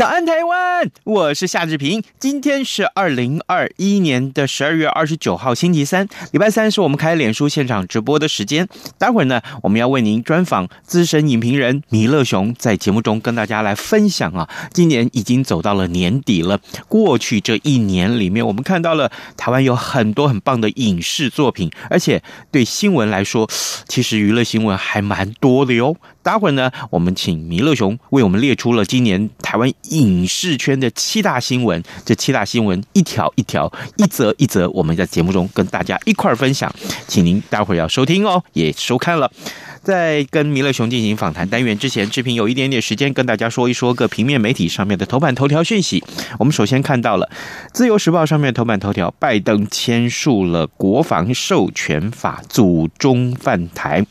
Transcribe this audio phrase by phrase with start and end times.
[0.00, 0.90] 早安，台湾！
[1.04, 2.02] 我是夏志平。
[2.18, 8.66] 今天是二零二一年的十二月二十九号，星期三，礼拜三是我们开脸书现场直播的时间。
[8.96, 14.48] 待会儿呢，我们要为您专访资深影评人弥勒熊，在节目中跟大家来分享啊。
[14.72, 16.58] 今年已经走到了年底了，
[16.88, 23.46] 过去这一年里面，我们看到了台湾有很多很棒的影视作品，而且对新闻来说，
[23.86, 25.94] 其实娱乐新闻还蛮多的哟。
[26.22, 31.82] 待会儿呢，我们请米勒熊为我们列出了今年台湾影视圈的七大新闻。
[32.04, 36.72] 这七大新闻一条一条、一则一则，我们在节目中跟大家一块儿分享，
[37.08, 39.30] 请您待会儿要收听哦，也收看了。
[39.82, 46.04] 在跟弥勒熊进行访谈单元之前，志平有一点点时间跟大家说一说各平面媒体上面的头版头条讯息。
[46.38, 47.26] 我们首先看到了
[47.72, 54.04] 《自由时报》上面头版头条：拜登签署了国防授权法，阻中犯台。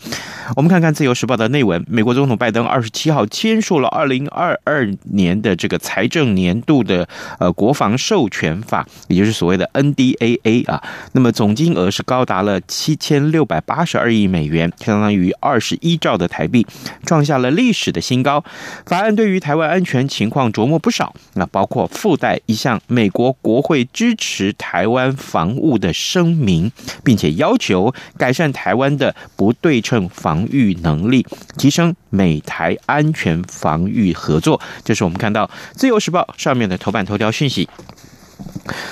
[0.56, 7.08] 我们看看《自由时报》的内文：美国总统拜登二十七号签署了二零二二年的这个财政年度的
[7.40, 10.84] 呃国防授权法，也就是所谓的 NDAA 啊。
[11.12, 15.59] 那么总金额是高达了七千六百八十二亿美元，相当于二。
[15.60, 16.66] 十一兆的台币，
[17.06, 18.44] 创下了历史的新高。
[18.86, 26.72] 法案对于台湾安全情况琢磨不少，那包括附带一项美国国会支持台湾防务的声明，
[27.04, 31.26] 并且要求改善台湾的不对称防御能力，
[31.58, 34.60] 提升美台安全防御合作。
[34.84, 37.68] 这是我们看到《自由时报》上面的头版头条讯息。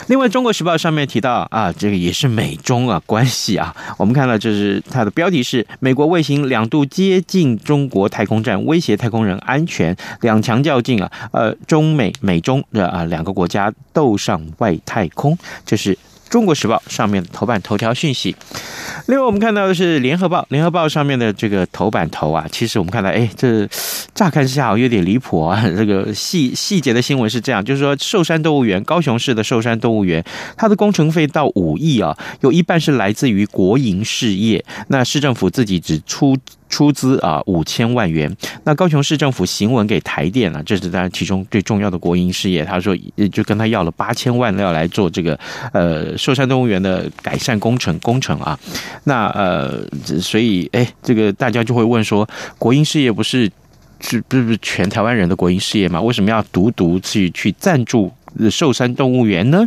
[0.08, 3.75] 另外，《中国时报》上面提到啊，这个也是美中啊关系啊。
[3.97, 11.12] 我们看到，就是它的标题是“美国卫星两度接近中国太空站，威胁太空人安全，两强较劲啊”。
[11.31, 15.97] 呃，中美美中的啊两个国家斗上外太空，这是。
[16.30, 18.36] 中国时报上面的头版头条讯息，
[19.08, 23.68] 另外我们看到的是联合报，联合报上面的这个头版头啊，其实我们看到，哎，这
[24.14, 25.64] 乍看之下有点离谱啊。
[25.76, 30.24] 这个细细节的新闻是这样，就是说寿山动物园，高雄市的寿山动物园，
[30.56, 36.38] 它的工程费到五亿啊，有一半是来自于国营事业，那市政府自己只出。
[36.70, 42.64] 出资啊五千万元，那高雄市政府行文给台电啊，这是当然其中最重要的国营事业。
[42.64, 42.96] 他说
[43.32, 45.40] 就跟他要了八千万要来做这个
[45.74, 48.58] 呃寿山动物园的改善工程工程啊。
[49.06, 49.82] 那呃
[50.22, 53.50] 所以哎这个大家就会问说，国营事业不是
[54.00, 56.02] 是不是全台湾人的国营事业吗？
[56.02, 58.12] 为什么要独独去去赞助
[58.52, 59.66] 寿山动物园呢？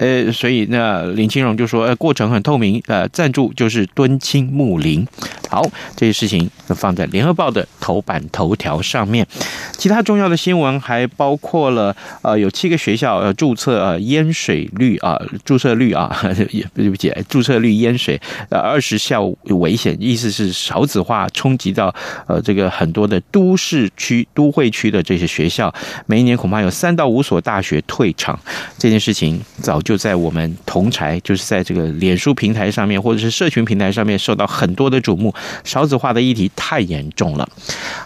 [0.00, 5.06] 呃，所以那林清荣就说，呃，过程很透明，呃，赞助就是敦亲睦邻。
[5.50, 5.62] 好，
[5.94, 9.26] 这些事情都放在联合报的头版头条上面。
[9.72, 16.18] 其他重要的新闻还包括了，呃，有七个学校呃注册呃淹水率啊，注册率啊，
[16.50, 18.18] 也对不起，注册率淹水，
[18.48, 21.94] 呃，二十校危险，意思是少子化冲击到
[22.26, 25.70] 呃这个很多的都市区、都会区的这些学校，
[26.06, 28.38] 每一年恐怕有三到五所大学退场。
[28.78, 29.89] 这件事情早就。
[29.90, 35.34] 就在我们同侪，就是在这个脸书平台上面，或者是社群平台上面，受到很多的瞩目。
[35.64, 37.48] 少子化的议题太严重了。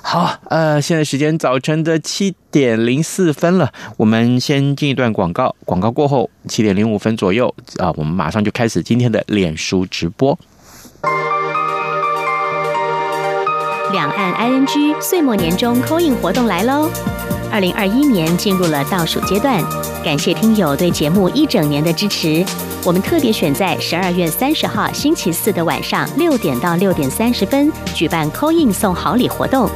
[0.00, 5.54] 好，呃，现在时间早晨的七点零四分了，我们先进一段广告。
[5.66, 10.38] 广告过后，七点零五分左右啊，我们马上就开始今天的脸书直播。
[13.92, 16.88] 两岸 ING 岁末年终 Coin 活动来喽！
[17.54, 19.62] 二零二一年进入了倒数阶段，
[20.04, 22.44] 感谢听友对节目一整年的支持。
[22.84, 29.70] 我们特别选在十二月三十号星期四的晚上六点到六点三十分举办 call in 送好礼活动，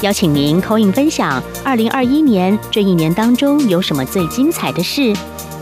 [0.00, 5.14] 邀请您 call in 分享二零二一年这一年当中有什么最精彩的事，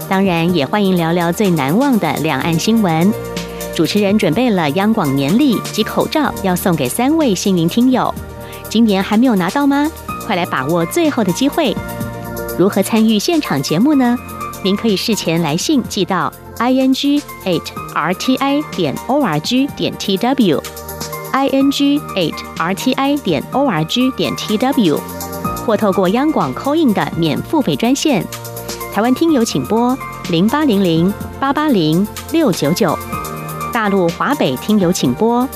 [0.09, 3.13] 当然也欢迎聊聊最难忘的两岸新闻。
[3.77, 8.15] 主持人准备了央广年历及口罩，要送给三位幸运听友。
[8.71, 9.87] 今年还没有拿到吗？
[10.33, 11.77] 快来把握最后的机会！
[12.59, 14.17] 如何参与现场节目呢？
[14.65, 17.61] 您可以事前来信寄到 i n g eight
[17.93, 20.59] r t i 点 o r g 点 t w
[21.33, 24.99] i n g eight r t i 点 o r g 点 t w
[25.67, 28.25] 或透过央广 c a in 的免付费专线，
[28.95, 29.95] 台湾听友请拨
[30.31, 32.99] 零八零零八八零六九九。
[33.71, 35.47] 大陆华北听友请拨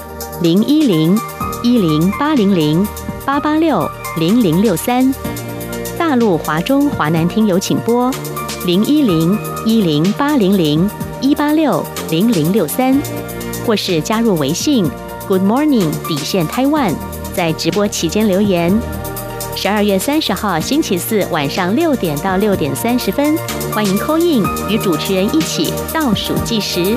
[0.42, 1.18] 零一零
[1.62, 2.86] 一零八零零
[3.24, 5.14] 八八六零零六三，
[5.98, 8.10] 大陆华中华南听友请拨
[8.64, 10.88] 零一零一零八零零
[11.20, 12.98] 一八六零零六三，
[13.66, 14.90] 或是加入微信。
[15.28, 16.94] Good Morning 底线 Taiwan，
[17.34, 18.72] 在直播期间留言。
[19.54, 23.36] 十二月三十号星期四晚上六点到六点三十分，
[23.74, 26.96] 欢迎 call in 与主持人一起倒数计时。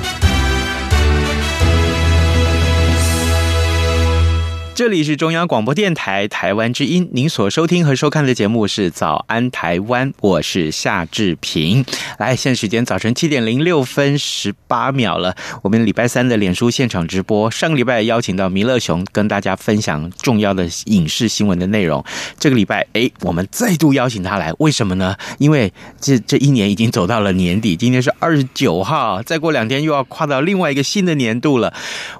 [4.81, 11.85] 这里是中央广播电台台湾之音，您所收听和收看的节目是《早安台湾》，我是夏志平。
[12.17, 15.35] 来，现在时间早晨七点零六分十八秒了。
[15.61, 22.03] 我们礼拜三的脸书现场直播，上个礼拜邀请到弥勒熊跟大家分享重要的影视新闻的内容。
[22.39, 25.15] 这个礼拜，哎，我们再度邀请他来，为什么呢？
[25.37, 31.71] 因为这这一年已经走到了年底，今天是二十九号，再过两天又要跨到另外一个新的年度了。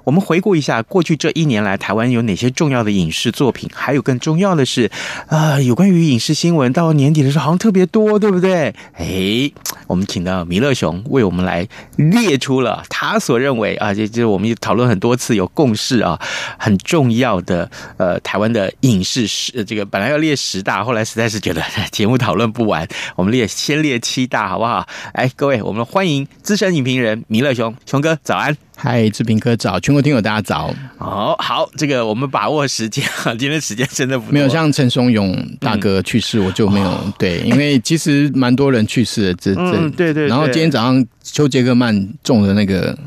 [0.04, 4.90] 我们回顾一下过去这一年来，台湾有哪些重要的影视作品，还有更重要的是，
[5.26, 8.74] 啊、有关于影视新闻，到年底的时候好像特别多，对不对？
[8.94, 9.50] 哎，
[9.86, 11.66] 我们请到弥勒熊为我们来
[11.96, 16.20] 列出了他所认为啊，这这我们讨论很多次有共识啊，
[16.58, 24.86] 很重要的呃台湾的影视十，这个本来要列十大，后来实在是觉得节目讨论不完，我们列先列七大，好不好？
[25.12, 28.56] 哎，各位，我们欢迎资深影评人弥勒熊，熊哥早安。
[28.84, 30.74] 嗨，志平哥早，全国听友大家早。
[30.98, 34.32] 哦好，这个我们把握时间啊， 今天时间真的不多。
[34.32, 40.26] 没有像陈松勇大哥去世，我就没有、嗯、对，因为其实蛮多人去世的，这这、嗯、对，对对。
[40.26, 42.98] 然后今天早上丘杰克曼中的那个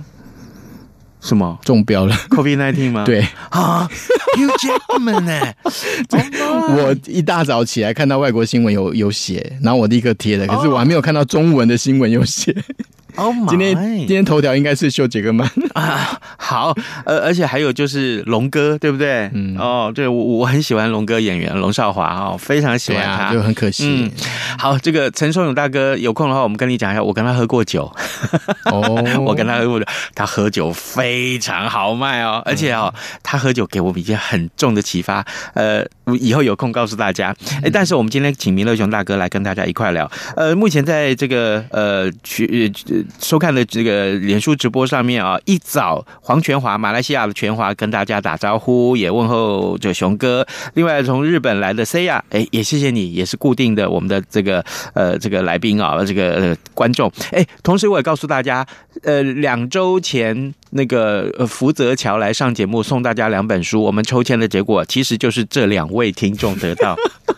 [1.19, 3.03] 什么中标了，COVID-19 吗？
[3.05, 3.85] 对啊，
[4.37, 5.41] 休杰克曼呢？
[6.69, 12.55] 我一大早起来看到外国新闻有有写，然后我立刻贴了，可是我还没有看到中文的新闻有写。
[13.17, 16.75] 哦、oh，今天今天头条应该是秀杰克曼啊，好，
[17.05, 19.29] 呃，而且还有就是龙哥，对不对？
[19.33, 24.11] 嗯，哦，对，我我很喜欢龙哥演员龙少华哦，非常喜欢他，啊、就很可惜、嗯。
[24.59, 27.91] 好，这个陈松勇大哥有空的话，我们跟你讲一下，我跟他喝过酒。
[28.65, 28.81] 哦，
[29.25, 35.25] 我跟他喝过酒，他喝酒非常豪迈哦，而且哦，他喝酒给我们一些很重的启发。
[35.53, 35.85] 呃，
[36.19, 37.33] 以后有空告诉大家。
[37.63, 40.09] 哎，但是我们今天请弥勒熊大哥来跟大家一块聊。
[40.35, 42.71] 呃，目前在这个呃去。
[43.19, 50.45] 收看的这个脸书直播上面啊，一早黄全华，马来西亚的全华跟大家打招呼，也问候这熊哥。
[50.73, 54.63] 另外从日本来的 Saya，哎，也谢谢你，也是固定的我们的这个
[54.93, 57.11] 呃这个来宾啊，这个呃观众。
[57.31, 58.65] 哎，同时我也告诉大家，
[59.03, 66.97] 呃，两周前那个呃福泽桥来上节目，送大家两本书，我们抽签的结果其实就是这两位听众得到。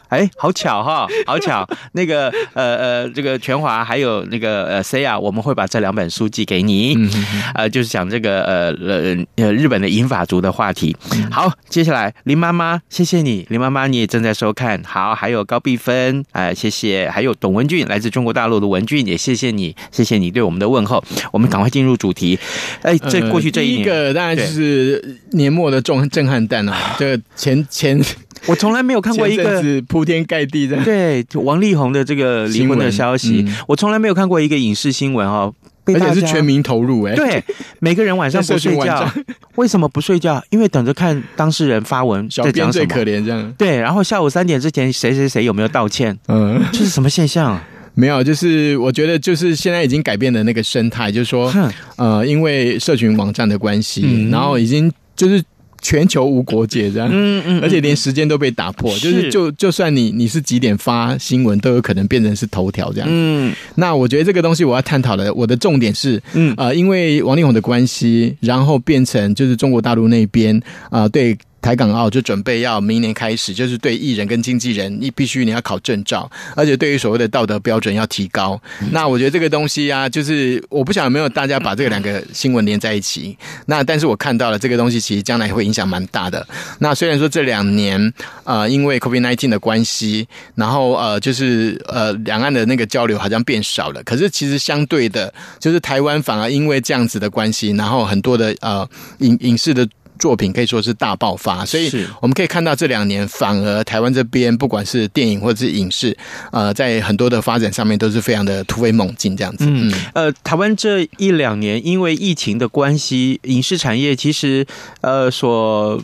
[0.10, 1.68] 哎，好巧哈，好巧！
[1.92, 6.96] 那个呃呃，这个全华还有那个呃 Saya，我们会把这两本书寄给你。
[6.96, 7.12] 嗯
[7.54, 10.96] 呃，就是讲这个呃呃呃日本的银发族的话题。
[11.30, 14.82] 好，接下来林妈妈，谢谢你，林妈妈你也正在收看。
[14.86, 21.04] 好，还有高碧芬，哎、呃，谢谢，还有董文俊，来自中国大陆的文俊，也谢谢你，谢谢你对我们的问候。
[21.34, 22.40] 我们赶快进入主题。
[22.82, 28.02] 哎，这过去这一年，一个当然就是年末的重震撼弹啊， 这个前前。
[28.46, 35.52] 我从来没有看过一个铺天盖地的对王力宏的这个离婚的消息，嗯、我从来没有看过一个影视新闻哈，
[35.88, 37.44] 而且是全民投入哎，对，
[37.80, 39.12] 每个人晚上不睡觉，
[39.56, 40.42] 为什么不睡觉？
[40.52, 46.18] 因为等着看当事人发文在讲什么，小编最可怜这样，对，然后下午三点之前谁谁谁有没有道歉？
[46.28, 47.60] 嗯，这是什么现象？
[47.98, 51.54] 没有，就是我觉得就是现在已经改变了那个生态，就是说
[51.98, 55.44] 呃，因为社群网站的关系，嗯、然后已经就是。
[55.80, 63.08] 全球无国界这样，嗯嗯，而且连时间都被打破，就是就就算你你是几点发新闻，都有可能变成是头条这样。
[63.10, 70.58] 嗯，那我觉得这个东西我要探讨的，我的重点是，嗯呃，因为王力宏的关系，然后变成就是中国大陆那边
[70.90, 71.38] 啊、呃、对。
[71.62, 78.60] 台港澳就准备要明年开始，就是对艺人跟经纪人，你必须你要考证照，而且对于所谓的道德标准要提高。
[78.92, 83.38] 那我觉得这个东西啊，就是我不晓得有没有大家把这个两个新闻连在一起。
[83.66, 86.48] 那但是我看到了这个东西，其实将来会影响蛮大的。
[86.80, 98.88] 那虽然说这两年呃，因为 COVID-19 的关系，然后呃，就是呃，两岸的那个交流好像变少了，可是其实相对的，就是台湾反而因为这样子的关系，然后很多的呃
[99.20, 99.88] 影影视的。
[100.18, 101.90] 作品可以说是大爆发，所以
[102.22, 106.16] 我们可以看到这两年反而台湾这边不管是电影或者是影视，
[106.52, 109.66] 呃，在很多的发展上面都是非常的突飞猛进这样子。
[109.68, 114.66] 嗯，呃，台湾这一两年因为疫情的关系，影视产业其实
[115.02, 116.02] 呃所。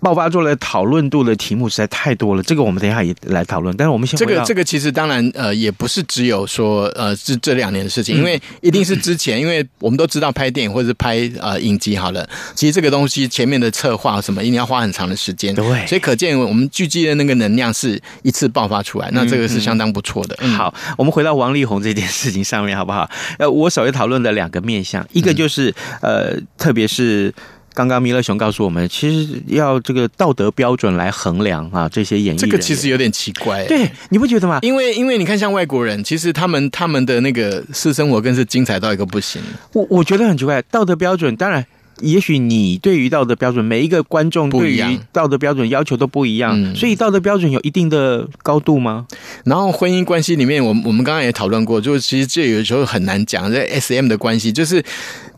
[0.00, 3.76] 爆发出来讨论度的题目实在太多了，这个我们等一下也来讨论。
[3.76, 20.36] 但是我们先这个这个其实当然呃也不是只有说呃是这两年的事情，因为一定是之前，因为我们都知道拍电影或者是拍呃影集好了，其实这个东西前面的策划什么一定要花很长的时间，对，所以可见我们聚集的那个能量是一次爆发出来，那这个是相当不错的。
[20.56, 23.10] 好，我们回到王力宏这件事情上面好不好？
[23.38, 27.34] 呃，我首先讨论的两个面向，一个就是呃，特别是。
[27.76, 34.60] 刚刚弥勒熊告诉我们，其实要这个道德标准来衡量啊，这些演艺人，这个其实有点奇怪，对，你不觉得吗？
[34.62, 39.42] 因为因为你看，像外国人，其实他们他们的那个私生活更是精彩到一个不行。
[39.74, 41.66] 我我觉得很奇怪，道德标准当然。
[42.02, 49.06] 也许你对于道德标准，每一个观众对于道德标准要求都不一样，嗯、所以道德标准有一定的高度吗？
[49.44, 54.84] 然后婚姻关系里面，我我们刚刚也讨论过，就是其实这有时候很难讲，这 S M 的关系就是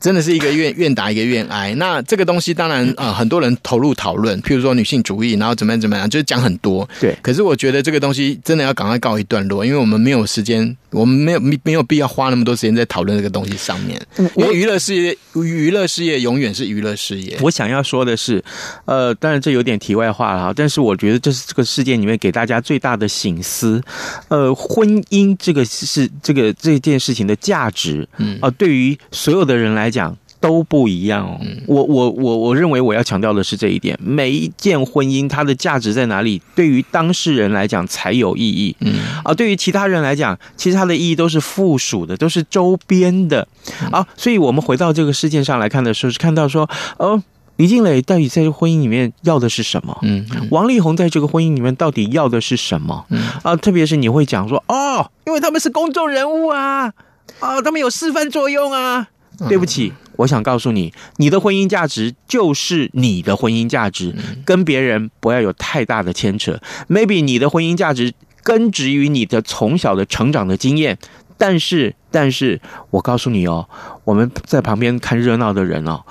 [0.01, 1.75] 真的是一个愿愿打一个愿挨。
[1.75, 6.89] 那这个东西当然啊、呃，很多人投入讨论，譬如说女性主义，然后怎么样怎么样，就是讲很多。
[7.01, 14.01] 对，可是我觉得这个东西真的要赶快告一段落，因为我们没有时间，我们没有没没有必要花那么多时间在讨论这个东西上面。
[14.37, 17.37] 因为娱乐事业，娱乐事业永远是娱乐事业。
[17.41, 18.43] 我想要说的是，
[18.85, 23.83] 呃，当然这有点题外话了哈，但是我觉得这是这个事件里面给大家最大的醒思。
[24.29, 31.41] 呃，婚姻这个是这个这件事情的价值，嗯啊，对于所有的人来讲都不一样哦。
[31.67, 43.47] 我我我我认为我要强调的是这一点，每一件婚姻它的价值在哪里，对于当事人来讲才有意义，嗯啊，对于其他人来讲，其实它的意义都是附属的，都是周边的。
[43.91, 46.69] 啊，所以我们回到这个事件上来看的时候，是看到说，
[46.99, 47.23] 哦，
[47.57, 49.99] 李静蕾到底在这个婚姻里面要的是什么？
[50.03, 53.05] 嗯，王力宏在这个婚姻里面到底要的是什么？
[53.11, 56.93] 嗯啊，特别是你会讲说，哦，因为他们是公众人物啊，
[57.41, 59.09] 啊，他们有示范作用啊。
[59.47, 64.15] 对不起，我想告诉你，你的婚姻价值就是你的婚姻价值，
[64.45, 66.59] 跟别人不要有太大的牵扯。
[66.89, 70.99] Maybe 你的婚姻价值根植于你的从小的成长的经验。
[71.37, 73.69] 但是，但是我告诉你哦，
[74.03, 76.03] 我们在旁边看热闹的人哦，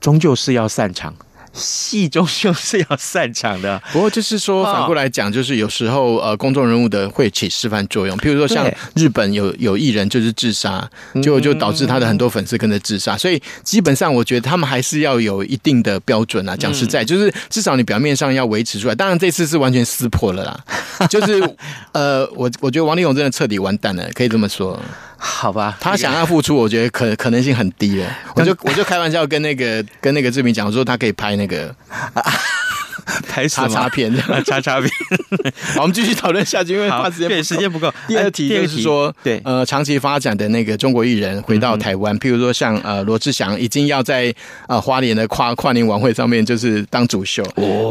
[0.00, 1.14] 终究是要散场。
[1.56, 8.16] 戏终究是要散场的，不过就是说反过来讲，就是有时候呃，公众人物的会起示范作用。
[8.18, 10.88] 譬如说像日本有有艺人就是自杀，
[11.22, 13.16] 就就导致他的很多粉丝跟着自杀。
[13.16, 16.54] 所以基本上我觉得他们还是要有一定的标准啊。
[16.56, 18.94] 讲实在，就是至少你表面上要维持出来。
[18.94, 21.42] 当然这次是完全撕破了啦，就是
[21.92, 24.78] 呃，我我觉得王力宏真的彻底完蛋了，可以这么说。
[25.16, 28.06] 好吧，他想要付出，我觉得可可能性很低了。
[28.34, 31.74] 我就我就开玩笑跟那个跟那个志明讲说，他可以拍那个。
[33.28, 34.90] 拍叉叉片，叉叉片。
[35.74, 37.92] 好，我们继续讨论下去，因为怕时间，对，时间不够。
[38.08, 44.34] 第二题就是说，对，呃，长期发展的那个中国艺人回到台湾，譬如说像呃罗志祥，已经要在
[44.68, 47.42] 呃花莲的跨跨年晚会上面就是当主秀，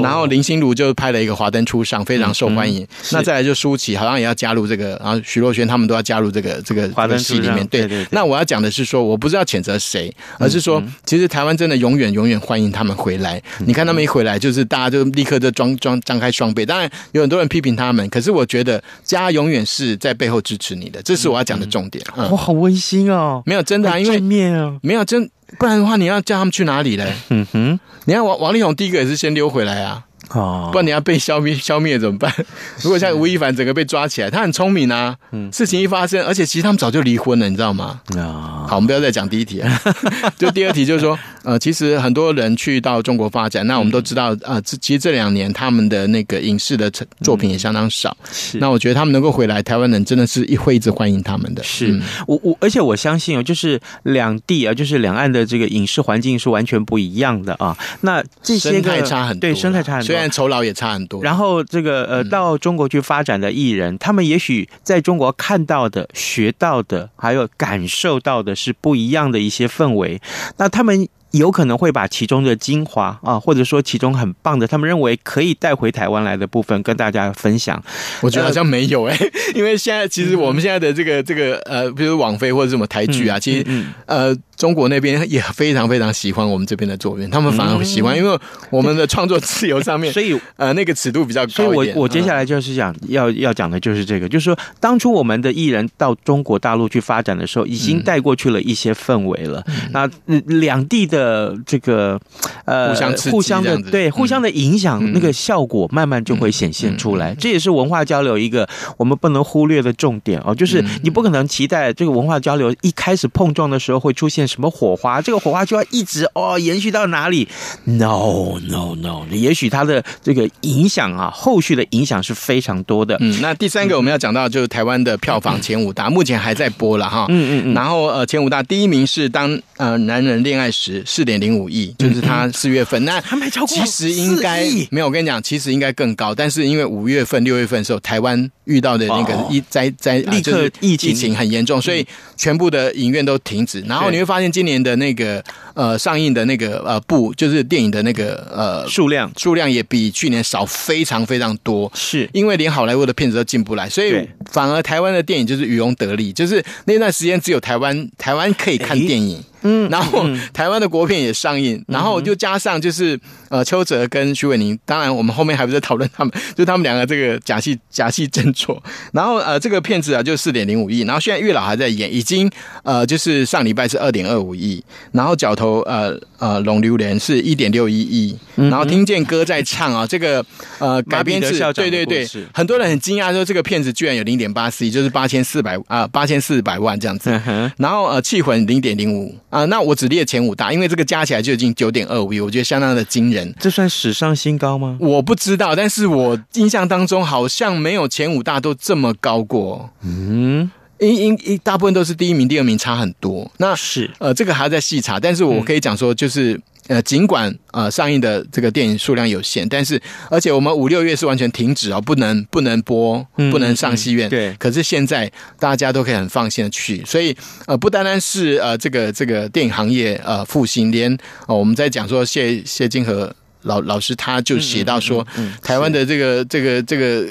[0.03, 2.85] 然后林心如就拍了一个《华灯初上》，非常受欢迎。
[3.11, 7.65] 那再来就舒淇，好像也要加入这个，然后徐若瑄他们都要加入这个这个华灯戏里面。
[7.67, 8.05] 对对。
[8.11, 13.41] 那我要讲的是说，我不是要谴责谁，而是说，其实台湾真的永远永远欢迎他们回来。
[13.59, 16.63] 你看他们一回来，就是大家就立刻就装装张开双臂。
[16.63, 22.05] 当然有很多人批评他们，可是我觉得家永远是在背后支持你的，这是我要讲的重点。
[22.17, 23.41] 哇、嗯，好温馨哦！
[23.47, 27.11] 没有真的啊，因为面哦，没有真，不然的话你要叫他们去哪里嘞？
[27.29, 30.03] 嗯哼，你看王王力宏第一个也是先溜回来啊。
[30.29, 32.33] 哦，不然你要被消灭消灭怎么办？
[32.81, 35.15] 如果像吴亦凡整个被抓起来，他很聪明啊。
[35.31, 38.01] 嗯，事情一发生，而且其实他们早就离婚了，你知道吗？
[38.17, 39.81] 啊，好，我们不要再讲第一题了。
[40.37, 46.89] 就第二题就是说，呃，其实很多人去到中国发展，那我们都知道，呃，其实这两年他们的那个影视的
[47.21, 48.15] 作品也相当少。
[48.31, 51.63] 是，那我觉得他们能够回来，台湾人真的是一会一直欢迎他们的。
[51.63, 57.77] 是我我，而且我相信哦，就是两地啊，就是两岸的这个影视环境是完全不一样的啊。
[58.01, 60.14] 那这些生态差很多，对，生态差很多。
[60.15, 70.21] 虽然酬劳也差很多，然后这个呃，到中国去发展的艺人，他们也许在中国看到的、学到的，还有感受到的是不一样的一些氛围，
[70.57, 71.07] 那他们。
[71.35, 77.81] 有可能会把其中的精华啊，或者说其中很棒的，他们认为可以带回台湾来的部分，跟大家分享。
[78.21, 83.65] 我觉得好像没有哎、欸， 因为现在其实我们现在的这个这个呃，比如网飞或者什么台剧啊，其实
[84.05, 88.39] 呃，中国那边也非常非常喜欢我们这边的作品，他们反而喜欢，因为
[88.69, 91.51] 我们的创作自由上面，所以呃，那个尺度比较高。
[91.51, 99.61] 所以我我接下来就是讲要要讲的就是这个，就是说当初我们的艺人到中国大陆去发展的时候，已经带过去了一些氛围了。
[99.91, 100.09] 那
[100.45, 101.24] 两地的。
[101.25, 102.19] 的这个
[102.65, 107.33] 呃互相互相的对互相的影响，嗯那个效果慢慢就会显现出来。
[107.35, 108.67] 这也是文化交流一个
[108.97, 117.47] 我们不能忽略的重点哦，就是你不可能期待这个文化交流一开始碰撞的时候会出现什么火花，这个火花就要一直哦延续到哪里
[117.85, 123.17] ？No No No，也许它的这个影响啊，后续的影响是非常多的。
[123.19, 127.25] 嗯，那第三个我们要讲到就是台湾的票房前五大，目前还在播了哈。
[127.29, 127.73] 嗯嗯嗯。
[127.73, 133.05] 然后呃，前五大第一名是当呃男人恋爱时，四点零五亿，就是他四月份。
[133.05, 142.05] 那还没超过其实应该没有，我跟你讲，其实应该更高，但是因为五月份、六月份的时候，台湾遇到的那个疫灾灾，立刻疫情疫情很严重，所以
[142.35, 143.79] 全部的影院都停止。
[143.87, 145.41] 然后你会发现今年的那个
[145.73, 152.29] 呃上映的那个呃部，就是电影的那个呃数量数量也比去年少非常非常多，是。
[152.33, 159.41] 因为连好莱坞的片子都进不来，所以反而台湾的电影就是渔翁得利，就是那段时间只有台湾台湾可以看电影。
[159.65, 163.19] 嗯，然后台湾的国片也上映，然后就加上就是
[163.49, 168.81] 呃邱泽跟徐伟宁，当然我们后面还不是在讨论他们，就他们两个这个假戏假戏真做，
[169.11, 172.49] 然后呃这个片子啊就四点零五亿，然后现在月老还在演，已经
[172.83, 180.45] 呃就是上礼拜是二点二五亿，然后角头呃呃龙榴莲是一点六一亿，然后听见歌在唱啊，这个
[180.77, 187.31] 呃改编自对对对，很多人很惊讶说这个片子居然有零点八四亿，就是八千四百啊八千四百万这样子，
[187.77, 189.35] 然后呃气魂零点零五。
[189.55, 193.55] 啊，那我只列前五大，因为这个加起来就已经九点二五亿，我觉得相当的惊人。
[193.57, 194.97] 这算史上新高吗？
[194.99, 199.91] 我不知道，但是我印象当中好像没有前五大都这么高过。
[200.01, 200.69] 嗯，
[200.99, 203.51] 因因因大部分都是第一名、第二名差很多。
[203.57, 206.59] 那是呃，这个还要再细查，但是我可以讲说，就是。
[206.87, 209.99] 呃，尽管呃上映的这个电影数量有限，但是
[210.29, 214.27] 而且我们五六月是完全停止哦，不能不能播，不能上戏院。
[214.27, 214.55] 嗯嗯、对。
[214.59, 217.35] 可是现在大家都可以很放心的去，所以
[217.65, 221.11] 呃不单单是呃这个这个电影行业呃复兴，连
[221.47, 225.25] 呃我们在讲说谢谢金河老老师他就写到说，
[225.63, 227.25] 台湾的这个这个这个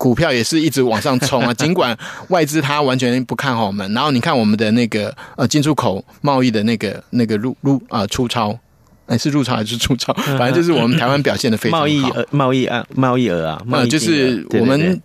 [0.00, 1.94] 股票也是一直往上冲啊， 尽管
[2.28, 8.58] 外资他完全不看好我们，然后你看我们的那个呃进出口贸易的那个那个入入啊、呃、出超。
[9.04, 10.14] 哎，是入超还是出超？
[10.14, 11.84] 反正就是我们台湾表现的非常好。
[11.84, 14.98] 贸易额，贸易啊，贸易额啊，呃，就是我们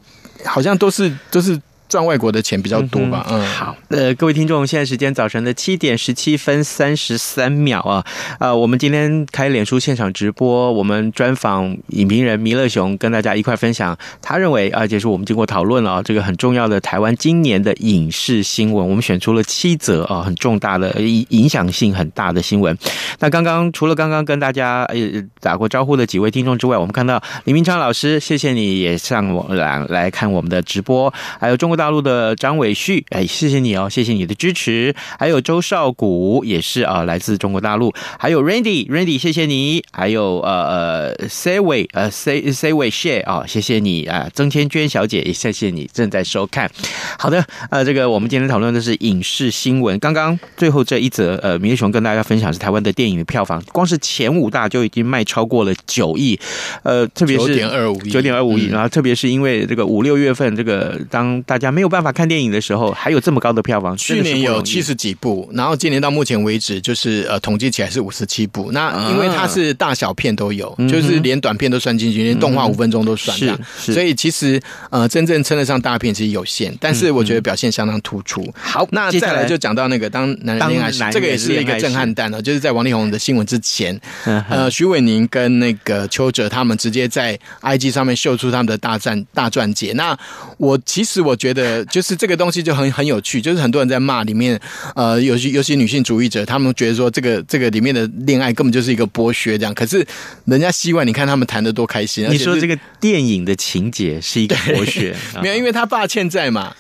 [0.46, 1.60] 好像都是都是。
[1.88, 8.04] 赚外国的钱比较多吧，嗯，好，呃，各位听众，现在时间早晨的七点十七分三十三秒啊，
[8.40, 22.76] 呃，我们今天开脸书现场直播，我们专访影评人弥勒熊，跟大家一块分享，他认为啊，就是我们经过讨论了啊，这个很重要的台湾今年的影视新闻，我们选出了七则啊，很重大的影影响性很大的新闻。
[23.20, 24.98] 那刚刚除了刚刚跟大家呃
[25.40, 34.96] 打过招呼的几位听众之外，我们看到李明昌老师，谢谢你也上网来来看我们的直播，还有中国大陆的张伟旭，哎，谢谢你哦，谢谢你的支持。
[35.20, 37.94] 还有周少谷也是啊，来自中国大陆。
[38.20, 39.84] 还有 Randy，Randy，谢谢你。
[39.92, 44.30] 还有呃呃 Sayway，呃 Say Sayway Share 啊，谢谢你啊。
[44.34, 46.70] 曾千娟小姐也谢谢你正在收看。
[47.18, 49.98] 好的，呃，这个我们今天讨论的是影视新闻。
[50.00, 56.40] 刚刚最后这一则，呃，弥勒雄跟大家分享是台湾的电影的票房，光是前五大就已经卖超过了九亿，
[56.84, 58.66] 呃，特别是九点二五亿，九点二五亿。
[58.68, 63.96] 然后特别是因为这个五六月份，这个当大家没有办法看电影的时候，还有这么高的票房。
[63.98, 68.72] 去年有七十几部，然后今年到目前为止，就是呃统计起来是五十七部。
[68.72, 73.60] 那因为它是大小片都有，啊、就是连短片都算进去，连动画五分钟都算这样。
[73.80, 78.46] 是，所以其实呃真正称得上大片其实有限，但是我觉得表现相当突出。
[78.54, 89.94] 好，那再来就讲到那个当男人恋爱时，这个也是一个震撼弹哦，就是在王力宏的新闻之前，呃徐伟宁跟那个邱哲他们直接在 IG 上面秀出他们的大战大钻戒。
[89.94, 90.18] 那
[90.58, 91.55] 我其实我觉得
[91.86, 94.60] 就是这个东西就很很有趣，就是很多人在骂里面，
[94.96, 99.74] 呃，尤其尤其女性主义者，他们觉得说这个这个里面的恋爱根本就是一个剥削这样。
[99.74, 100.06] 可是
[100.46, 102.28] 人家希望你看他们谈的多开心。
[102.30, 106.74] 你说这个电影的情节是一个剥削， 没有，因为他爸欠债嘛。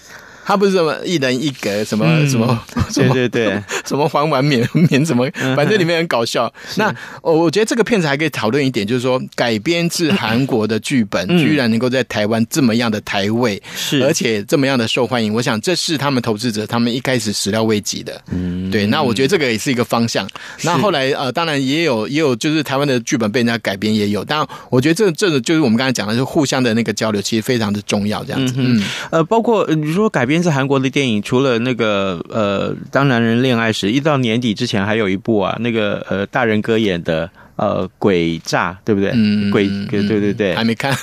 [0.46, 6.52] 他不是什么一人一格，什么、嗯、什么，对 对对， 什么还完免免什么，反正里面很搞笑。
[6.76, 15.34] 那我我觉得这个片子还可以讨论一点，就是说改编自韩国的剧本，居然能够在台湾这么样的台位，是而且这么样的受欢迎。
[15.34, 18.22] 我想这是他们投资者他们一开始始料未及的。
[18.32, 18.86] 嗯，对。
[18.86, 20.30] 那我觉得这个也是一个方向。
[20.62, 24.24] 那后来呃，当然也有也有，就是台湾的剧本被人家改编也有。
[24.24, 28.24] 但我觉得这这个就是我们刚才讲的，就是互相的那个交流，其实非常的重要。
[28.24, 30.35] 这样子，嗯，呃，包括你说改编。
[30.42, 39.12] 是韩国的电影，除了那个呃，当男人恋爱时，一到年底之前还有一部啊，那个呃，大人哥演的呃，鬼诈，对不对？
[39.14, 40.94] 嗯，鬼，对对对，还没看，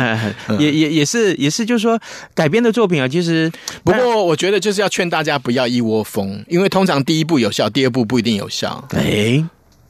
[0.58, 1.98] 也也也是也是，就是说
[2.34, 3.50] 改编的作品啊，其实
[3.82, 8.86] 不过我觉得就是要劝大家不要一窝蜂，因为通常第一部有效，第二部不一定有效。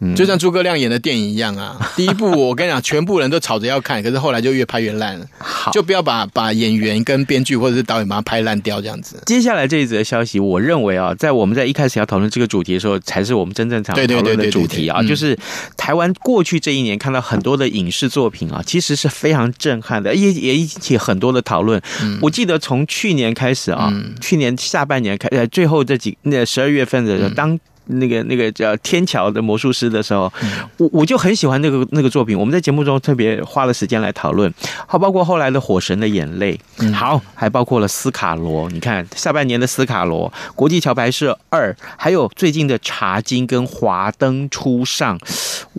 [0.00, 0.14] 哎。
[0.14, 5.26] 就像诸葛亮演的电影一样啊， 第一部我跟你讲，全部人都吵着要看，可是后来就越拍越烂了。
[5.38, 9.22] 好，就不要把把演员跟编剧或者是导演把它拍烂掉这样子。
[9.26, 15.38] 接下来这一则消息，我认为啊，在我们在一开始要讨论这个主题的时候，才是我们真正想讨论的主题啊，就是
[15.76, 21.80] 台湾过去这一年看到很多的影视作品啊，其实是非常震撼的，也也引起很多的讨论。
[22.02, 27.52] 嗯、我记得从去年开始啊，嗯、去年下半年开呃最后这几那十二月份的时候，当。
[27.54, 30.32] 嗯那个那个叫天桥的魔术师的时候，
[30.78, 32.38] 我我就很喜欢那个那个作品。
[32.38, 34.52] 我们在节目中特别花了时间来讨论，
[34.86, 36.58] 好，包括后来的《火神的眼泪》，
[36.94, 38.70] 好，还包括了斯卡罗。
[38.70, 45.18] 你看下半年的斯卡罗，《国际桥牌社二》，还有最近的《茶金》跟《华灯初上》。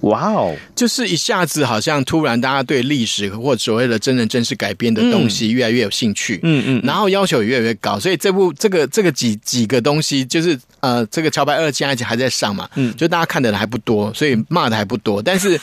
[0.02, 11.96] 哇哦，就是一下子好像突然大家对历史或所谓的真人真事改编的东西越来越有兴趣，嗯嗯，然后要求也越来越高，所以这部这个这个几几个东西就是呃，这个桥牌二现在。
[12.06, 15.22] 还在上嘛，嗯，就大家看的人还不多，所以骂的还不多。
[15.22, 15.60] 但是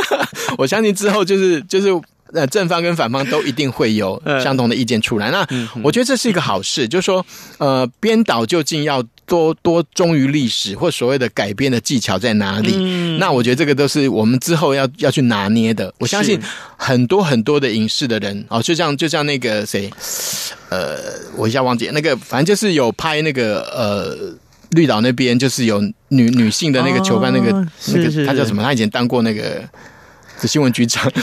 [0.56, 1.88] 我相信之后就是就是
[2.32, 5.30] 呃正方跟反方都一定会有相同的意见出来。
[5.30, 5.44] 那
[5.82, 7.24] 我觉得这是一个好事，就是说
[7.58, 12.76] 呃编导究竟要多多忠于历史，或所谓的改编的技巧在哪里？
[13.18, 15.92] 那我觉得这个都是我们之后要要去拿捏的。
[15.98, 16.38] 我相信
[16.76, 19.90] 很多很多的影视的人哦，就像就像那个谁，
[20.68, 20.98] 呃，
[21.36, 24.36] 我一下忘记那个，反正就是有拍那个呃。
[24.70, 28.62] 绿岛那边就是有女女性的那个囚犯，那个、哦、那个他叫什么？
[28.62, 29.62] 他以前当过那个
[30.42, 31.10] 新闻局长。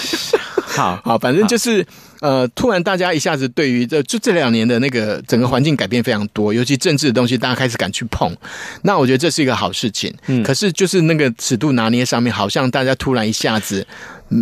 [0.67, 1.83] 好好，反正就是
[2.19, 8.35] 呃，突然大家一下子对于这就这两年的那个整个环境改变非常多，尤其政治的东西，大家开始敢去碰。
[8.83, 10.13] 那我觉得这是一个好事情。
[10.27, 13.87] 嗯，可是就是那个尺度拿捏上面，好像大家突然一下子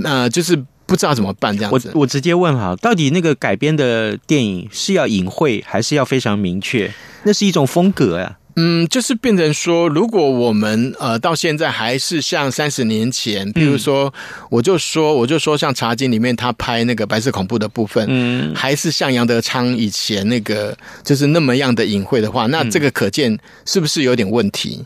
[0.03, 1.91] 呃，就是不知道怎么办这样子。
[1.93, 6.91] 我我直接问哈，到底那个改编的电影是要隐晦，还是要非常明确？
[7.23, 8.43] 那是一种风格呀、啊。
[8.55, 14.13] 嗯，就是变成说，如果我们呃到现在还是像三十年前，比如说，
[14.49, 24.85] 我就说我就说像《茶金》里面他拍那个白色恐怖的部分，嗯，还是像杨德昌以前那个就是那么样的隐晦的话，那这个可见是不是有点问题？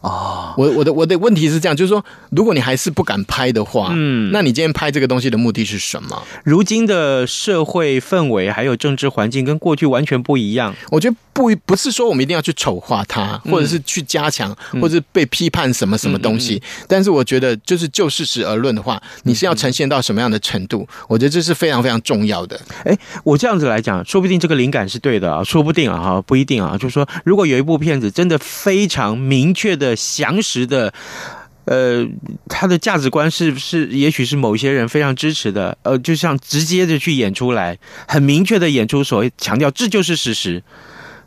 [0.00, 6.22] 哦，我我的我的问题是这样，就是说，如果你还是不敢拍的话，嗯，那你今天拍这个东西的目的是什么？
[6.44, 10.74] 如今的社会氛围还有政治环境跟过去完全不一样。
[10.90, 16.62] 我觉得不不是说我们一定要去丑化它，或者是去加强，或者是被批判什么什么东西。
[16.86, 20.86] 但是我觉得，就是就事实而论的话，你是要呈现到什么样的程度？
[21.08, 22.60] 我觉得这是非常非常重要的。
[22.84, 26.76] 哎，我这样子来讲，说不定这个灵感是对的啊，说不定啊，哈，不一定啊。
[26.76, 29.94] 就是说，如果有一部片子真的非常明确的。
[29.96, 30.92] 详实的，
[31.64, 32.06] 呃，
[32.48, 40.62] 他的价值观是是，也许是某些人非常支持的，呃，就像直接的去演出来，很明确的演出，所谓强调这就是事实，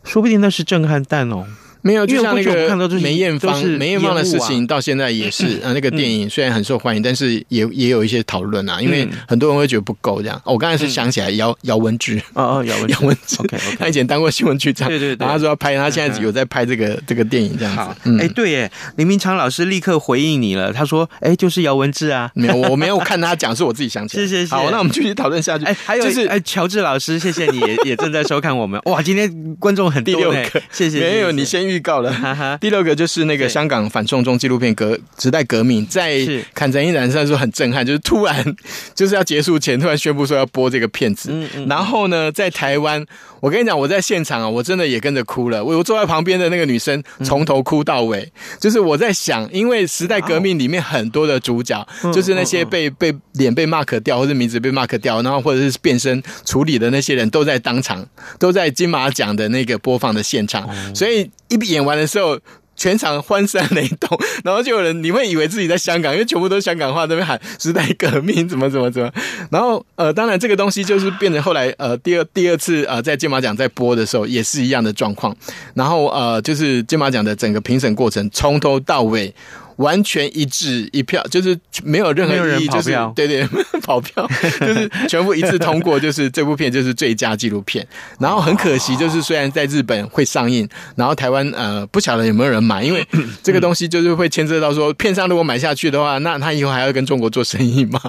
[0.03, 1.45] 说不定那是震撼弹哦。
[1.87, 5.71] 没有，就像那个梅艳芳，梅艳芳的事情到现在也是啊。
[5.77, 8.81] 那个电影虽然很受欢迎，但是也也有一些讨论啊。
[8.81, 10.41] 因为很多人会觉得不够这样。
[10.43, 15.25] 我刚才是想起来姚姚文志哦哦，姚文 姚文智，OK OK，他以前当过新闻局长，对对对。
[15.25, 18.17] 他说要拍，他现在有在拍这个这个电影这样子。
[18.19, 22.29] 哎，对耶，林明昌老师立刻回应你了，他说：“哎，就是姚文志啊。
[22.35, 24.23] ”没有，我没有看他讲，是我自己想起来。
[24.23, 24.49] 谢谢谢。
[24.53, 25.65] 好，那我们继续讨论下去。
[25.65, 28.79] 哎，还有就是哎，乔治老师，谢谢你也也正在收看我们。
[28.85, 30.13] 哇，今天观众很多。
[30.13, 30.99] 第六个，谢谢。
[30.99, 32.11] 没有，你先预告了。
[32.11, 32.57] 哈哈。
[32.59, 36.19] 第六个就是那个香港反送中纪录片《革时代革命》，在
[36.53, 38.55] 坎城一展上说很震撼，就是突然
[38.95, 41.31] 就是要结束前突然宣布说要播这个片子，
[41.67, 43.05] 然后呢，在台湾，
[43.39, 45.63] 我跟你讲，我在现场啊，我真的也跟着哭了。
[45.63, 58.05] 我我坐在旁边的那个女生从头哭到尾，就是我在想，因为《时代革命》里面很多的主角，就是那些被被脸被 mark 掉或者名字被 mark 掉，然后或者是变身处理的那些人都在当场，
[58.39, 62.39] 都在金马奖的那个播放的现场，所以一演完的时候。
[62.77, 69.11] 全场欢声雷动， 然后就有人你会以为自己在香港，因为全部都是香港话，在那边喊时代革命怎么怎么怎么。
[69.49, 75.35] 然后呃，当然这个东西就是变成后来呃第二第二次呃在金马奖在播的时候也是一样的状况。
[75.73, 79.33] 然后呃就是金马奖的整个评审过程从头到尾。
[79.77, 83.47] 完全一致一票，就是没有任何意义，就是对对
[83.81, 84.27] 跑票，
[84.59, 87.87] 就是全部一致通过，就是这部片就是最佳纪录片。
[88.19, 93.07] 然后很可惜，就是虽然在日本会上映，然后台湾呃不晓得有没有人买，因为
[93.41, 97.99] 这个东西就是会牵涉到说，片商如果买下去的话，那他以后还要跟中国做生意吗？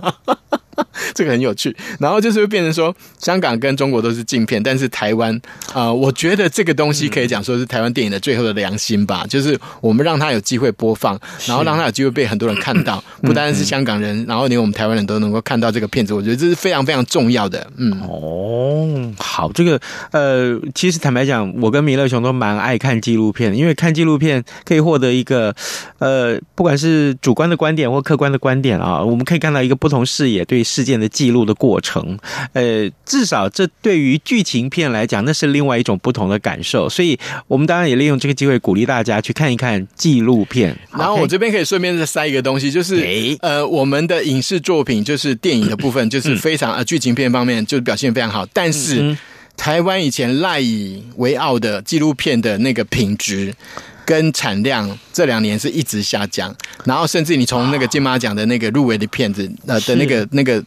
[1.15, 1.75] 这个很有趣。
[1.99, 5.35] 然后就是会变成说，香港跟中国都是禁片，但是台湾
[5.73, 17.67] 啊、呃，我觉得这个东西可以讲说是台湾电影的最后的良心吧，嗯、就是我们让它有机会播放，然后让它有机会被很多人看到，不单单是香港人，然后连我们台湾人都能够看到这个片子，我觉得这是非常非常重要的。
[17.77, 19.81] 嗯，哦，好，这个
[20.13, 25.55] 呃，其实坦白讲，我跟米勒熊都蛮爱看纪录片，因为看纪录片可以获得一个
[25.99, 32.19] 呃，不管是主观的观点或客观的观点啊，我们可以看到一个不同视野对事件的记录的过程。
[32.53, 36.89] 呃，至少这对于剧情片来讲，那是另外一种不同的感受。
[36.89, 40.77] 所以，我们当然也利用这个机会鼓励大家去看一看纪录片。
[40.97, 43.03] 然后，我这边可以顺便再塞一个东西，就是
[43.41, 49.17] 呃，我们的影视作品，就是电影的部分，就是非常呃，剧情片方面就表现非常好，但是。
[49.61, 53.53] 台湾以前赖以为傲的纪录片的那个品质
[54.09, 56.55] 跟产量，这两年是一直下降。
[56.87, 60.65] 然后，甚至你从那个金马奖的那个入围的片子，呃的那个那个。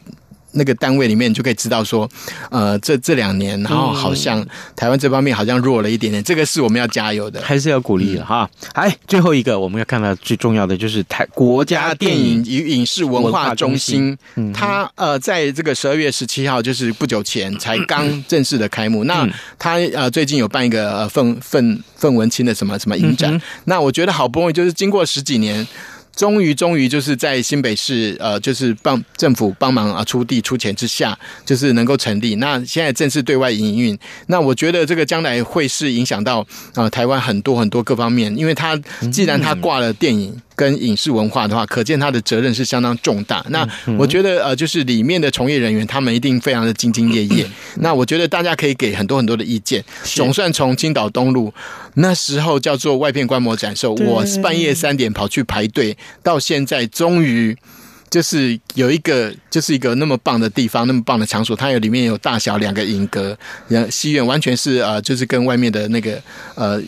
[0.52, 2.08] 那个单位里面，你就可以知道说，
[2.50, 4.44] 呃，这这两年，然后好像
[4.76, 8.48] 台湾这方面好像弱了一点点，这个是我们要加油的，还是要鼓励的哈。
[8.74, 14.16] 哎，最后一个我们要看到最重要的就是台国家电影与影视文化中心，
[14.54, 19.04] 它呃，在这个十二月十七号，就是不久前才刚正式的开幕。
[19.04, 25.66] 那它呃最近有办一个呃邓邓邓文清的什么什么影展，那我觉得好不容易就是经过十几年。
[26.14, 32.36] 终于，终于就是在新北市，呃，就是帮政府帮忙啊出地出钱之下，就是能够成立。
[32.36, 33.98] 那现在正式对外营运。
[34.26, 36.40] 那我觉得这个将来会是影响到
[36.74, 38.76] 啊、呃、台湾很多很多各方面，因为它
[39.10, 40.40] 既然它挂了电影。
[40.54, 43.44] 跟影视文化的话，可见他的责任是相当重大。
[43.48, 43.66] 那
[43.98, 47.44] 我觉得呃，就是里面的从业人员，他们一定非常的兢兢业业。
[47.76, 49.82] 那我觉得大家可以给很多很多的意见。
[50.04, 51.52] 总算从青岛东路
[51.94, 57.56] 那时候叫做外片观摩展售，我半夜三点跑去排队，到现在终于。
[58.12, 63.34] 就是有一个，就是一个那么棒的地方，那么棒的场所，它有里面有大小两个影阁，
[63.68, 66.22] 然后戏院完全是呃，就是跟外面的那个
[66.54, 66.78] 呃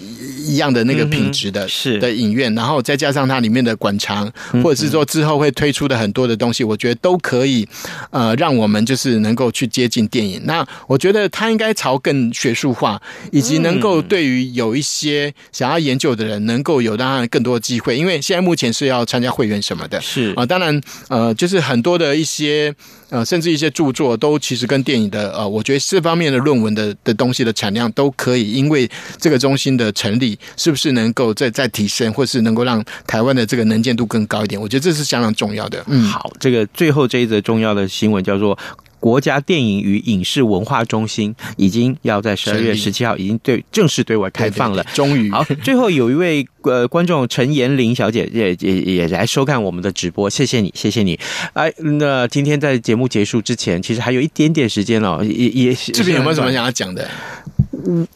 [0.46, 4.30] 一样的那个品质的，是的影院，然后再加上它里面的馆藏，
[4.62, 7.66] 或者是说之后会推出的很多的东西，我觉得都可以
[8.10, 10.42] 呃让我们就是能够去接近电影。
[10.44, 13.00] 那我觉得它应该朝更学术化，
[13.32, 20.78] 以及能够对于有一些想要研究的人，能够有让他更多的机会，因为现在目前是要参加会员什么的，是啊，当然。
[21.13, 22.74] 呃，呃就是很多的一些
[23.11, 34.61] 呃，甚至一些著作都其实跟电影的呃，我觉得这方面的论文的的东西的产量都可以，因为这个中心的成立，是不是能够再再提升，或是能够让台湾的这个能见度更高一点？
[34.61, 35.85] 我觉得这是相当重要的。
[35.87, 38.59] 嗯，好，这个最后这一则重要的新闻叫做。
[39.04, 45.44] 国家电影与影视文化中心已经要在十二月十七号已经对正式对外开放了，终于好。
[45.62, 51.20] 最后有一位呃观众陈延玲小姐也也也来收看我们的直播，谢谢你，谢谢你。
[51.52, 57.06] 哎，那今天在节目结束之前，其实还有一点点时间哦，也也这边有没有什么想要讲的？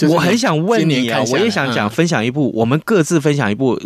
[0.09, 3.79] 我很想问你啊，我也想讲分享一部，我们各自分享一部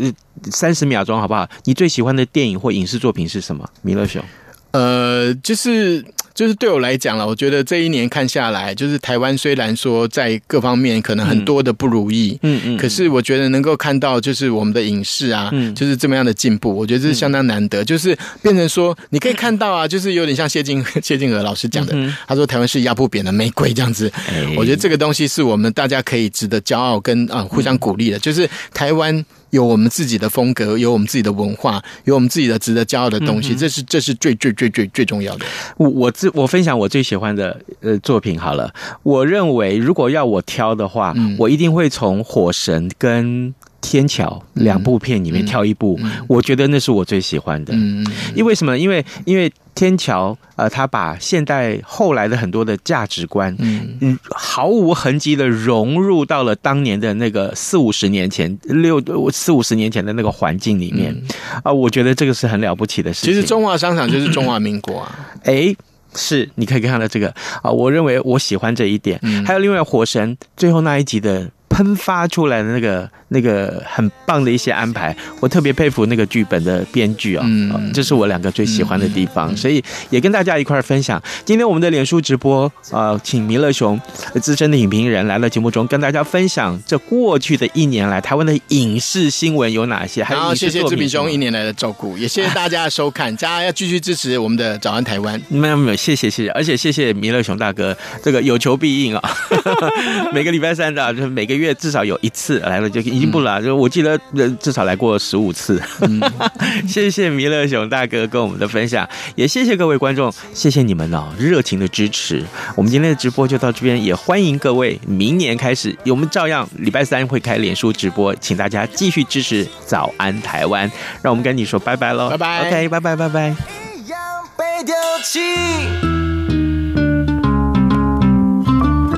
[0.53, 1.49] 三十秒钟好不好？
[1.65, 3.69] 你最喜欢的电影或影视作品是什么？
[3.83, 4.23] 弥勒熊，
[4.71, 6.05] 呃，就是。
[6.35, 17.85] 就是对我来讲了，我觉得这一年看下来，就是台湾虽然说在各方面可能很多的不如意，嗯嗯，可是我觉得能够看到就是我们的影视啊，嗯，就是这么样的进步，我觉得这是相当难得。
[17.85, 21.95] 就是变成说，你可以看到啊，就是有点像谢晋 谢晋娥老师讲的，
[22.27, 24.11] 他说台湾是压不扁的玫瑰这样子。
[24.57, 29.25] 我觉得这个东西是我们大家可以值得骄傲跟啊互相鼓励的，就是台湾。
[29.53, 35.47] 有我们自己的风格，有我们自己的文化，有我们自己的值得骄傲的东西，这是这是最最最最最重要的。
[35.77, 43.55] 我我自我分享我最喜欢的呃作品好了，我认为如果要我挑的话，嗯、我一定会从《火神》跟。
[43.83, 47.75] 天桥两部片里面挑一部，嗯嗯、我觉得那是我最喜欢的。
[47.77, 48.79] 嗯，因为什么？
[48.79, 61.15] 因为因为天桥呃，他把现代后来的很多的价值观，嗯嗯，毫无痕迹的融入到了当年的那个四五十年前六四五十年前的那个环境里面
[61.63, 63.35] 啊、我觉得这个是很了不起的事情。
[63.35, 65.75] 其实中华商场就是中华民国啊， 哎，
[66.15, 69.19] 是你可以看到这个啊、呃，我认为我喜欢这一点。
[69.23, 71.51] 嗯、还有另外火神最后那一集的。
[71.73, 77.47] 喷发出来的那个那个很棒的一些安排，我特别佩服那个剧本的编剧啊，
[77.95, 81.21] 这是我两个最喜欢的地方，所以也跟大家一块儿分享。
[81.47, 83.99] 今天我们的脸书直播啊，请弥勒熊
[84.43, 90.23] 资深的影评人来到节目中，跟大家分享这过去的一年来台湾的影视新闻有哪些。
[90.23, 95.41] 还有谢谢志平兄一年来的照顾，也谢谢大家的收看，大家要继续支持我们的早安台湾。
[95.49, 99.37] 没有没有，谢谢谢谢，而且谢谢弥勒熊大哥，这个有求必应啊，
[100.35, 101.62] 每个礼拜三的，就是每个月。
[101.63, 104.19] 月至少有一次来了就已经不了，就我记得
[104.61, 105.81] 至少来过十五次。
[106.01, 106.21] 嗯、
[106.87, 112.45] 谢谢弥勒熊大哥跟我们的分享，也谢谢各位观众，谢谢你们哦热情的支持。
[112.75, 120.91] 我们今天的直播就到这边，也欢迎各位明年开始，我们照样礼拜三会开脸书直播，请大家继续支持早安台湾。
[121.23, 123.55] 让我们跟你说拜拜喽，拜拜，OK，拜拜，拜拜。